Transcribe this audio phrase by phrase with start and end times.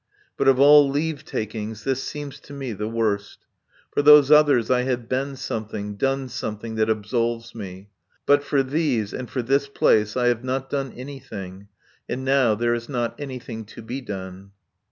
[0.35, 3.45] But of all leave takings this seems to me the worst.
[3.91, 7.91] For those others I have been something, done something that absolves me.
[8.25, 11.67] But for these and for this place I have not done anything,
[12.09, 14.53] and now there is not anything to be done.